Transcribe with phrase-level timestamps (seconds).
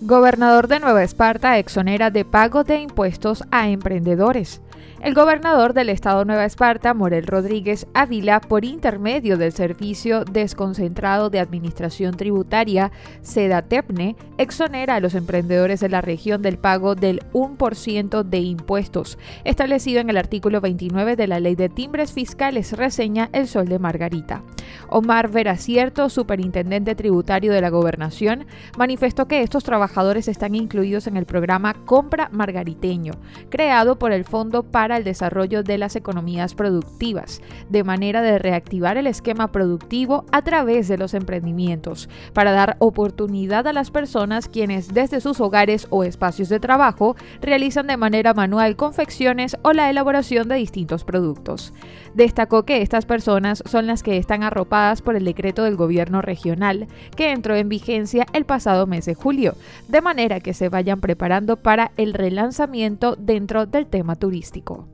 [0.00, 4.62] Gobernador de Nueva Esparta exonera de pago de impuestos a emprendedores.
[5.02, 11.40] El gobernador del estado Nueva Esparta, Morel Rodríguez Ávila, por intermedio del Servicio Desconcentrado de
[11.40, 12.92] Administración Tributaria,
[13.22, 20.00] SEDATEPNE, exonera a los emprendedores de la región del pago del 1% de impuestos, establecido
[20.00, 24.44] en el artículo 29 de la Ley de Timbres Fiscales, reseña El Sol de Margarita.
[24.88, 28.46] Omar Veracierto, superintendente tributario de la gobernación,
[28.76, 33.14] manifestó que estos trabajadores están incluidos en el programa Compra Margariteño,
[33.50, 38.96] creado por el Fondo para el desarrollo de las economías productivas, de manera de reactivar
[38.96, 44.94] el esquema productivo a través de los emprendimientos, para dar oportunidad a las personas quienes
[44.94, 50.48] desde sus hogares o espacios de trabajo realizan de manera manual confecciones o la elaboración
[50.48, 51.72] de distintos productos.
[52.14, 54.67] Destacó que estas personas son las que están arropadas
[55.02, 59.56] por el decreto del gobierno regional, que entró en vigencia el pasado mes de julio,
[59.88, 64.86] de manera que se vayan preparando para el relanzamiento dentro del tema turístico.